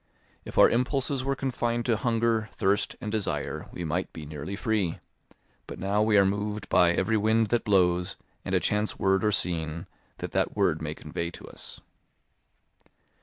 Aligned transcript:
If 0.45 0.57
our 0.57 0.67
impulses 0.67 1.23
were 1.23 1.35
confined 1.35 1.85
to 1.85 1.95
hunger, 1.95 2.49
thirst, 2.53 2.95
and 2.99 3.11
desire, 3.11 3.67
we 3.71 3.83
might 3.83 4.11
be 4.11 4.25
nearly 4.25 4.55
free; 4.55 4.97
but 5.67 5.77
now 5.77 6.01
we 6.01 6.17
are 6.17 6.25
moved 6.25 6.67
by 6.69 6.93
every 6.93 7.17
wind 7.17 7.49
that 7.49 7.65
blows 7.65 8.15
and 8.43 8.55
a 8.55 8.59
chance 8.59 8.97
word 8.97 9.23
or 9.23 9.31
scene 9.31 9.85
that 10.17 10.31
that 10.31 10.57
word 10.57 10.81
may 10.81 10.95
convey 10.95 11.29
to 11.29 11.47
us. 11.47 11.81